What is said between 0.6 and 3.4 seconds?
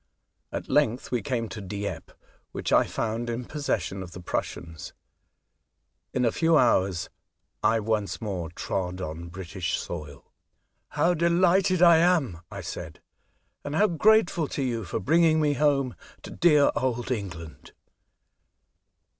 length we came to Dieppe, which I found